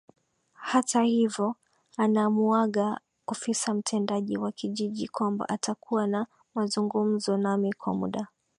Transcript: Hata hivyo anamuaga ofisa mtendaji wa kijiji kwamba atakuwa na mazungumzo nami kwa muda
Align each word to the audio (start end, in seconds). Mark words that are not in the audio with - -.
Hata 0.53 1.01
hivyo 1.01 1.55
anamuaga 1.97 2.99
ofisa 3.27 3.73
mtendaji 3.73 4.37
wa 4.37 4.51
kijiji 4.51 5.07
kwamba 5.07 5.49
atakuwa 5.49 6.07
na 6.07 6.27
mazungumzo 6.55 7.37
nami 7.37 7.73
kwa 7.73 7.93
muda 7.93 8.27